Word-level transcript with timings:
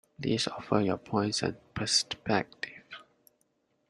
Please 0.19 0.47
offer 0.47 0.79
your 0.79 0.97
points 0.97 1.43
and 1.43 1.57
perspectives. 1.75 2.95